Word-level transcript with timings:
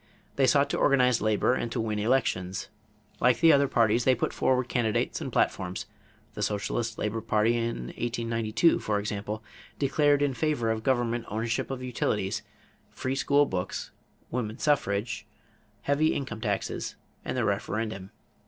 They 0.35 0.47
sought 0.47 0.67
to 0.71 0.79
organize 0.79 1.21
labor 1.21 1.53
and 1.53 1.71
to 1.71 1.79
win 1.79 1.99
elections. 1.99 2.69
Like 3.19 3.39
the 3.39 3.53
other 3.53 3.67
parties 3.67 4.03
they 4.03 4.15
put 4.15 4.33
forward 4.33 4.67
candidates 4.67 5.21
and 5.21 5.31
platforms. 5.31 5.85
The 6.33 6.41
Socialist 6.41 6.97
Labor 6.97 7.21
party 7.21 7.55
in 7.55 7.89
1892, 7.89 8.79
for 8.79 8.97
example, 8.99 9.43
declared 9.77 10.23
in 10.23 10.33
favor 10.33 10.71
of 10.71 10.81
government 10.81 11.25
ownership 11.27 11.69
of 11.69 11.83
utilities, 11.83 12.41
free 12.89 13.13
school 13.13 13.45
books, 13.45 13.91
woman 14.31 14.57
suffrage, 14.57 15.27
heavy 15.83 16.15
income 16.15 16.41
taxes, 16.41 16.95
and 17.23 17.37
the 17.37 17.45
referendum. 17.45 18.09